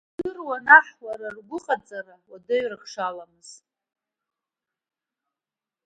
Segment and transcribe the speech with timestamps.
[0.19, 3.49] Идыруан аҳ ауаа ргәыҟаҵара уадаҩрак шаламыз.